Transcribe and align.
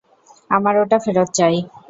আমার 0.49 0.75
ওটা 0.81 0.97
ফেরত 1.03 1.29
চাই! 1.37 1.55